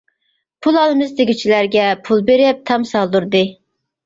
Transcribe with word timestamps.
پۇل 0.65 0.79
ئالىمىز 0.83 1.11
دېگۈچىلەرگە 1.19 1.83
پۇل 2.09 2.25
بېرىپ 2.31 2.65
تام 2.71 2.89
سالدۇردى. 2.95 3.45